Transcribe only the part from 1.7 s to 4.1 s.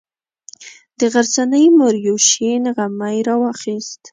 مور یو شین غمی راواخیست.